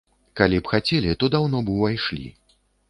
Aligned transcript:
Калі 0.39 0.57
б 0.61 0.71
хацелі, 0.71 1.13
то 1.21 1.31
даўно 1.37 1.57
б 1.69 1.77
ўвайшлі. 1.77 2.27